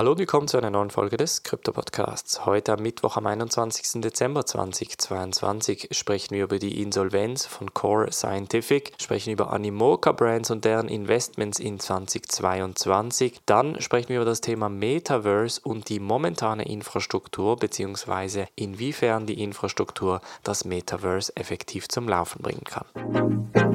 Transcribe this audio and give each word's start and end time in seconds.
Hallo 0.00 0.12
und 0.12 0.18
willkommen 0.18 0.48
zu 0.48 0.56
einer 0.56 0.70
neuen 0.70 0.88
Folge 0.88 1.18
des 1.18 1.42
Krypto 1.42 1.72
Podcasts. 1.72 2.46
Heute 2.46 2.72
am 2.72 2.80
Mittwoch, 2.80 3.18
am 3.18 3.26
21. 3.26 4.00
Dezember 4.00 4.46
2022, 4.46 5.88
sprechen 5.90 6.34
wir 6.34 6.44
über 6.44 6.58
die 6.58 6.80
Insolvenz 6.80 7.44
von 7.44 7.74
Core 7.74 8.10
Scientific, 8.10 8.94
sprechen 8.98 9.30
über 9.30 9.52
Animoca 9.52 10.12
Brands 10.12 10.50
und 10.50 10.64
deren 10.64 10.88
Investments 10.88 11.58
in 11.58 11.78
2022. 11.78 13.42
Dann 13.44 13.78
sprechen 13.82 14.08
wir 14.08 14.16
über 14.16 14.24
das 14.24 14.40
Thema 14.40 14.70
Metaverse 14.70 15.60
und 15.62 15.90
die 15.90 16.00
momentane 16.00 16.66
Infrastruktur 16.66 17.56
bzw. 17.56 18.46
inwiefern 18.54 19.26
die 19.26 19.42
Infrastruktur 19.42 20.22
das 20.44 20.64
Metaverse 20.64 21.36
effektiv 21.36 21.88
zum 21.88 22.08
Laufen 22.08 22.40
bringen 22.40 22.64
kann 22.64 23.69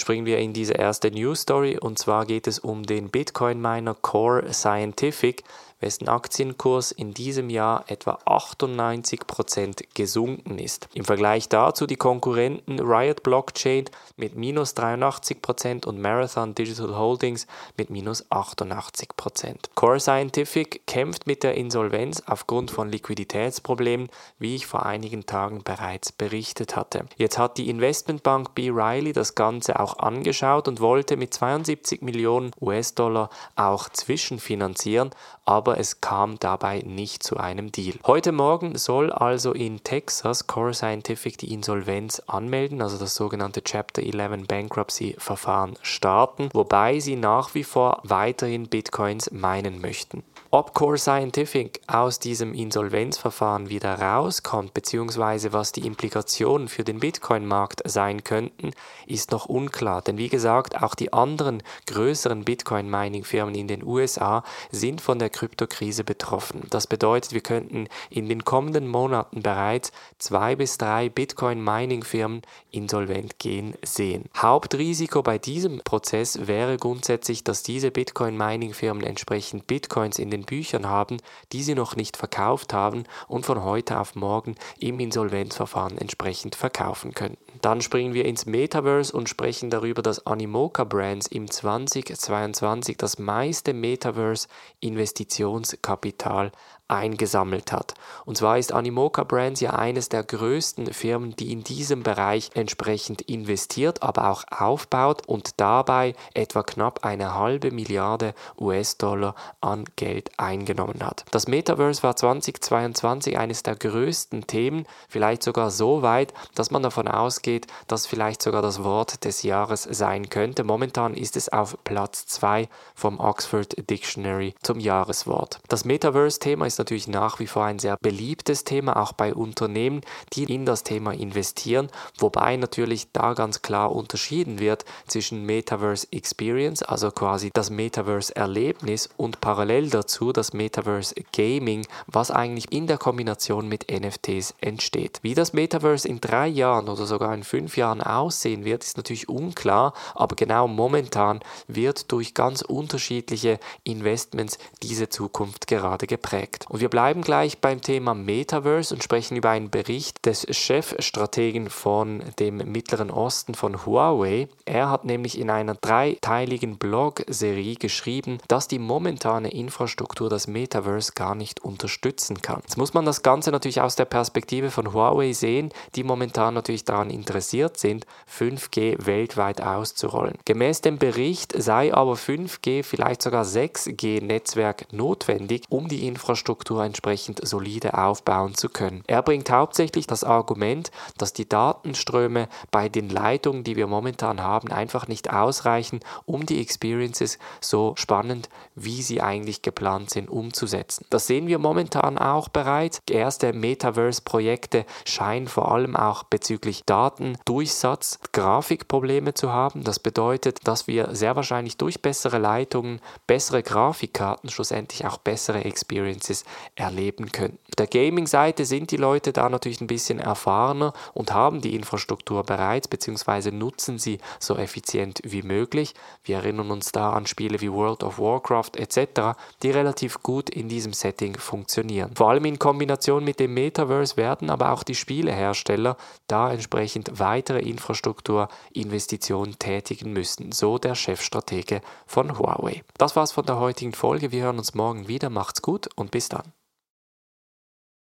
springen 0.00 0.26
wir 0.26 0.38
in 0.38 0.52
diese 0.52 0.72
erste 0.72 1.10
News 1.10 1.42
Story 1.42 1.78
und 1.78 1.98
zwar 1.98 2.26
geht 2.26 2.46
es 2.46 2.58
um 2.58 2.82
den 2.84 3.10
Bitcoin 3.10 3.60
Miner 3.60 3.94
Core 3.94 4.52
Scientific, 4.52 5.44
wessen 5.80 6.08
Aktienkurs 6.08 6.92
in 6.92 7.14
diesem 7.14 7.50
Jahr 7.50 7.84
etwa 7.88 8.18
98% 8.26 9.84
gesunken 9.94 10.58
ist. 10.58 10.88
Im 10.94 11.04
Vergleich 11.04 11.48
dazu 11.48 11.86
die 11.86 11.96
Konkurrenten 11.96 12.80
Riot 12.80 13.22
Blockchain 13.22 13.86
mit 14.16 14.36
minus 14.36 14.76
83% 14.76 15.86
und 15.86 16.00
Marathon 16.00 16.54
Digital 16.54 16.96
Holdings 16.96 17.46
mit 17.76 17.90
minus 17.90 18.30
88%. 18.30 19.70
Core 19.74 20.00
Scientific 20.00 20.86
kämpft 20.86 21.26
mit 21.26 21.42
der 21.42 21.54
Insolvenz 21.54 22.22
aufgrund 22.26 22.70
von 22.70 22.90
Liquiditätsproblemen, 22.90 24.08
wie 24.38 24.56
ich 24.56 24.66
vor 24.66 24.86
einigen 24.86 25.26
Tagen 25.26 25.62
bereits 25.64 26.12
berichtet 26.12 26.76
hatte. 26.76 27.06
Jetzt 27.16 27.38
hat 27.38 27.58
die 27.58 27.68
Investmentbank 27.70 28.54
B. 28.54 28.70
Riley 28.70 29.12
das 29.12 29.34
Ganze 29.34 29.80
auch 29.80 29.98
angeschaut 29.98 30.68
und 30.68 30.80
wollte 30.80 31.16
mit 31.16 31.32
72 31.34 32.02
Millionen 32.02 32.52
US-Dollar 32.60 33.30
auch 33.56 33.88
zwischenfinanzieren, 33.88 35.10
aber 35.44 35.69
es 35.78 36.00
kam 36.00 36.38
dabei 36.38 36.80
nicht 36.80 37.22
zu 37.22 37.36
einem 37.36 37.72
Deal. 37.72 37.94
Heute 38.06 38.32
Morgen 38.32 38.76
soll 38.76 39.12
also 39.12 39.52
in 39.52 39.82
Texas 39.84 40.46
Core 40.46 40.74
Scientific 40.74 41.38
die 41.38 41.52
Insolvenz 41.52 42.20
anmelden, 42.26 42.82
also 42.82 42.98
das 42.98 43.14
sogenannte 43.14 43.62
Chapter 43.62 44.02
11 44.02 44.46
Bankruptcy 44.46 45.16
Verfahren 45.18 45.76
starten, 45.82 46.48
wobei 46.52 47.00
sie 47.00 47.16
nach 47.16 47.54
wie 47.54 47.64
vor 47.64 48.00
weiterhin 48.04 48.68
Bitcoins 48.68 49.30
meinen 49.30 49.80
möchten. 49.80 50.22
Ob 50.52 50.74
Core 50.74 50.98
Scientific 50.98 51.80
aus 51.86 52.18
diesem 52.18 52.54
Insolvenzverfahren 52.54 53.68
wieder 53.68 54.00
rauskommt, 54.00 54.74
beziehungsweise 54.74 55.52
was 55.52 55.70
die 55.70 55.86
Implikationen 55.86 56.66
für 56.66 56.82
den 56.82 56.98
Bitcoin-Markt 56.98 57.82
sein 57.88 58.24
könnten, 58.24 58.72
ist 59.06 59.30
noch 59.30 59.46
unklar. 59.46 60.02
Denn 60.02 60.18
wie 60.18 60.28
gesagt, 60.28 60.82
auch 60.82 60.96
die 60.96 61.12
anderen 61.12 61.62
größeren 61.86 62.44
Bitcoin-Mining-Firmen 62.44 63.54
in 63.54 63.68
den 63.68 63.84
USA 63.84 64.42
sind 64.72 65.00
von 65.00 65.20
der 65.20 65.30
Kryptokrise 65.30 66.02
betroffen. 66.02 66.66
Das 66.70 66.88
bedeutet, 66.88 67.32
wir 67.32 67.42
könnten 67.42 67.86
in 68.08 68.28
den 68.28 68.44
kommenden 68.44 68.88
Monaten 68.88 69.44
bereits 69.44 69.92
zwei 70.18 70.56
bis 70.56 70.78
drei 70.78 71.10
Bitcoin-Mining-Firmen 71.10 72.42
insolvent 72.72 73.38
gehen 73.38 73.74
sehen. 73.84 74.24
Hauptrisiko 74.36 75.22
bei 75.22 75.38
diesem 75.38 75.78
Prozess 75.84 76.48
wäre 76.48 76.76
grundsätzlich, 76.76 77.44
dass 77.44 77.62
diese 77.62 77.92
Bitcoin-Mining-Firmen 77.92 79.04
entsprechend 79.04 79.68
Bitcoins 79.68 80.18
in 80.18 80.30
den 80.32 80.39
den 80.40 80.46
Büchern 80.46 80.88
haben, 80.88 81.18
die 81.52 81.62
sie 81.62 81.74
noch 81.74 81.96
nicht 81.96 82.16
verkauft 82.16 82.72
haben 82.72 83.04
und 83.28 83.44
von 83.46 83.62
heute 83.62 83.98
auf 83.98 84.14
morgen 84.14 84.54
im 84.78 85.00
Insolvenzverfahren 85.00 85.98
entsprechend 85.98 86.54
verkaufen 86.54 87.12
könnten. 87.14 87.58
Dann 87.60 87.82
springen 87.82 88.14
wir 88.14 88.24
ins 88.24 88.46
Metaverse 88.46 89.14
und 89.14 89.28
sprechen 89.28 89.68
darüber, 89.70 90.00
dass 90.02 90.26
Animoca 90.26 90.84
Brands 90.84 91.26
im 91.26 91.50
2022 91.50 92.96
das 92.96 93.18
meiste 93.18 93.74
Metaverse-Investitionskapital 93.74 96.52
eingesammelt 96.90 97.72
hat. 97.72 97.94
Und 98.24 98.36
zwar 98.36 98.58
ist 98.58 98.72
Animoca 98.72 99.24
Brands 99.24 99.60
ja 99.60 99.70
eines 99.70 100.08
der 100.08 100.24
größten 100.24 100.92
Firmen, 100.92 101.36
die 101.36 101.52
in 101.52 101.62
diesem 101.62 102.02
Bereich 102.02 102.50
entsprechend 102.54 103.22
investiert, 103.22 104.02
aber 104.02 104.30
auch 104.30 104.44
aufbaut 104.50 105.26
und 105.26 105.60
dabei 105.60 106.14
etwa 106.34 106.62
knapp 106.62 107.04
eine 107.04 107.34
halbe 107.34 107.70
Milliarde 107.70 108.34
US-Dollar 108.58 109.34
an 109.60 109.84
Geld 109.96 110.29
eingenommen 110.36 111.00
hat. 111.02 111.24
Das 111.30 111.48
Metaverse 111.48 112.02
war 112.02 112.16
2022 112.16 113.38
eines 113.38 113.62
der 113.62 113.76
größten 113.76 114.46
Themen, 114.46 114.86
vielleicht 115.08 115.42
sogar 115.42 115.70
so 115.70 116.02
weit, 116.02 116.32
dass 116.54 116.70
man 116.70 116.82
davon 116.82 117.08
ausgeht, 117.08 117.66
dass 117.86 118.06
vielleicht 118.06 118.42
sogar 118.42 118.62
das 118.62 118.84
Wort 118.84 119.24
des 119.24 119.42
Jahres 119.42 119.82
sein 119.82 120.28
könnte. 120.28 120.64
Momentan 120.64 121.14
ist 121.14 121.36
es 121.36 121.48
auf 121.48 121.76
Platz 121.84 122.26
2 122.26 122.68
vom 122.94 123.18
Oxford 123.18 123.74
Dictionary 123.90 124.54
zum 124.62 124.80
Jahreswort. 124.80 125.60
Das 125.68 125.84
Metaverse-Thema 125.84 126.66
ist 126.66 126.78
natürlich 126.78 127.08
nach 127.08 127.38
wie 127.38 127.46
vor 127.46 127.64
ein 127.64 127.78
sehr 127.78 127.96
beliebtes 128.00 128.64
Thema, 128.64 128.96
auch 128.96 129.12
bei 129.12 129.34
Unternehmen, 129.34 130.02
die 130.32 130.44
in 130.44 130.66
das 130.66 130.84
Thema 130.84 131.12
investieren, 131.12 131.88
wobei 132.18 132.56
natürlich 132.56 133.12
da 133.12 133.34
ganz 133.34 133.62
klar 133.62 133.92
unterschieden 133.92 134.58
wird 134.58 134.84
zwischen 135.06 135.44
Metaverse 135.44 136.06
Experience, 136.10 136.82
also 136.82 137.10
quasi 137.10 137.50
das 137.52 137.70
Metaverse 137.70 138.34
Erlebnis 138.36 139.08
und 139.16 139.40
parallel 139.40 139.90
dazu 139.90 140.19
das 140.32 140.52
Metaverse 140.52 141.14
Gaming, 141.32 141.86
was 142.06 142.30
eigentlich 142.30 142.70
in 142.70 142.86
der 142.86 142.98
Kombination 142.98 143.66
mit 143.66 143.86
NFTs 143.90 144.54
entsteht. 144.60 145.18
Wie 145.22 145.34
das 145.34 145.54
Metaverse 145.54 146.06
in 146.06 146.20
drei 146.20 146.46
Jahren 146.46 146.88
oder 146.88 147.06
sogar 147.06 147.32
in 147.34 147.42
fünf 147.42 147.76
Jahren 147.78 148.02
aussehen 148.02 148.64
wird, 148.66 148.84
ist 148.84 148.98
natürlich 148.98 149.28
unklar, 149.28 149.94
aber 150.14 150.36
genau 150.36 150.68
momentan 150.68 151.40
wird 151.66 152.12
durch 152.12 152.34
ganz 152.34 152.60
unterschiedliche 152.60 153.58
Investments 153.82 154.58
diese 154.82 155.08
Zukunft 155.08 155.66
gerade 155.66 156.06
geprägt. 156.06 156.66
Und 156.68 156.80
wir 156.80 156.90
bleiben 156.90 157.22
gleich 157.22 157.58
beim 157.58 157.80
Thema 157.80 158.12
Metaverse 158.14 158.94
und 158.94 159.02
sprechen 159.02 159.36
über 159.36 159.50
einen 159.50 159.70
Bericht 159.70 160.26
des 160.26 160.46
Chefstrategen 160.50 161.70
von 161.70 162.22
dem 162.38 162.58
Mittleren 162.58 163.10
Osten 163.10 163.54
von 163.54 163.86
Huawei. 163.86 164.48
Er 164.66 164.90
hat 164.90 165.06
nämlich 165.06 165.38
in 165.38 165.48
einer 165.48 165.74
dreiteiligen 165.74 166.76
Blog-Serie 166.76 167.76
geschrieben, 167.76 168.38
dass 168.48 168.68
die 168.68 168.78
momentane 168.78 169.50
Infrastruktur 169.50 170.09
das 170.28 170.46
Metaverse 170.46 171.12
gar 171.14 171.34
nicht 171.34 171.60
unterstützen 171.60 172.42
kann. 172.42 172.60
Jetzt 172.62 172.78
muss 172.78 172.94
man 172.94 173.04
das 173.04 173.22
Ganze 173.22 173.50
natürlich 173.50 173.80
aus 173.80 173.96
der 173.96 174.04
Perspektive 174.04 174.70
von 174.70 174.92
Huawei 174.92 175.32
sehen, 175.32 175.70
die 175.94 176.04
momentan 176.04 176.54
natürlich 176.54 176.84
daran 176.84 177.10
interessiert 177.10 177.76
sind, 177.76 178.06
5G 178.28 179.06
weltweit 179.06 179.60
auszurollen. 179.60 180.38
Gemäß 180.44 180.80
dem 180.80 180.98
Bericht 180.98 181.52
sei 181.56 181.94
aber 181.94 182.14
5G, 182.14 182.82
vielleicht 182.82 183.22
sogar 183.22 183.44
6G-Netzwerk 183.44 184.92
notwendig, 184.92 185.64
um 185.68 185.88
die 185.88 186.06
Infrastruktur 186.06 186.40
Infrastruktur 186.40 186.84
entsprechend 186.84 187.46
solide 187.46 187.98
aufbauen 187.98 188.54
zu 188.54 188.68
können. 188.68 189.02
Er 189.06 189.22
bringt 189.22 189.50
hauptsächlich 189.50 190.06
das 190.06 190.24
Argument, 190.24 190.90
dass 191.18 191.32
die 191.32 191.48
Datenströme 191.48 192.48
bei 192.70 192.88
den 192.88 193.10
Leitungen, 193.10 193.62
die 193.62 193.76
wir 193.76 193.86
momentan 193.86 194.40
haben, 194.40 194.70
einfach 194.70 195.06
nicht 195.06 195.32
ausreichen, 195.32 196.00
um 196.24 196.46
die 196.46 196.60
Experiences 196.60 197.38
so 197.60 197.94
spannend, 197.96 198.48
wie 198.74 199.02
sie 199.02 199.20
eigentlich 199.20 199.60
geplant 199.62 199.99
sind, 200.08 200.28
umzusetzen. 200.28 201.06
Das 201.10 201.26
sehen 201.26 201.46
wir 201.46 201.58
momentan 201.58 202.18
auch 202.18 202.48
bereits. 202.48 203.00
Erste 203.08 203.52
Metaverse-Projekte 203.52 204.84
scheinen 205.04 205.48
vor 205.48 205.72
allem 205.72 205.96
auch 205.96 206.24
bezüglich 206.24 206.82
Datendurchsatz 206.84 208.18
Grafikprobleme 208.32 209.34
zu 209.34 209.52
haben. 209.52 209.84
Das 209.84 209.98
bedeutet, 209.98 210.58
dass 210.64 210.86
wir 210.86 211.14
sehr 211.14 211.36
wahrscheinlich 211.36 211.76
durch 211.76 212.02
bessere 212.02 212.38
Leitungen, 212.38 213.00
bessere 213.26 213.62
Grafikkarten 213.62 214.50
schlussendlich 214.50 215.06
auch 215.06 215.18
bessere 215.18 215.64
Experiences 215.64 216.44
erleben 216.74 217.32
können. 217.32 217.58
Auf 217.68 217.76
der 217.76 217.86
Gaming-Seite 217.86 218.64
sind 218.64 218.90
die 218.90 218.96
Leute 218.96 219.32
da 219.32 219.48
natürlich 219.48 219.80
ein 219.80 219.86
bisschen 219.86 220.18
erfahrener 220.18 220.92
und 221.14 221.32
haben 221.32 221.60
die 221.60 221.74
Infrastruktur 221.74 222.42
bereits 222.42 222.88
bzw. 222.88 223.50
nutzen 223.50 223.98
sie 223.98 224.18
so 224.38 224.56
effizient 224.56 225.20
wie 225.24 225.42
möglich. 225.42 225.94
Wir 226.24 226.36
erinnern 226.36 226.70
uns 226.70 226.92
da 226.92 227.12
an 227.12 227.26
Spiele 227.26 227.60
wie 227.60 227.72
World 227.72 228.02
of 228.02 228.18
Warcraft 228.18 228.76
etc., 228.76 229.36
die 229.62 229.70
relativ 229.90 230.22
gut 230.22 230.50
in 230.50 230.68
diesem 230.68 230.92
Setting 230.92 231.36
funktionieren. 231.36 232.12
Vor 232.14 232.30
allem 232.30 232.44
in 232.44 232.60
Kombination 232.60 233.24
mit 233.24 233.40
dem 233.40 233.54
Metaverse 233.54 234.16
werden 234.16 234.48
aber 234.48 234.70
auch 234.70 234.84
die 234.84 234.94
Spielehersteller 234.94 235.96
da 236.28 236.52
entsprechend 236.52 237.18
weitere 237.18 237.58
Infrastrukturinvestitionen 237.58 239.58
tätigen 239.58 240.12
müssen, 240.12 240.52
so 240.52 240.78
der 240.78 240.94
Chefstratege 240.94 241.80
von 242.06 242.38
Huawei. 242.38 242.84
Das 242.98 243.16
war's 243.16 243.32
von 243.32 243.46
der 243.46 243.58
heutigen 243.58 243.92
Folge. 243.92 244.30
Wir 244.30 244.44
hören 244.44 244.58
uns 244.58 244.74
morgen 244.74 245.08
wieder. 245.08 245.28
Macht's 245.28 245.60
gut 245.60 245.88
und 245.96 246.12
bis 246.12 246.28
dann. 246.28 246.52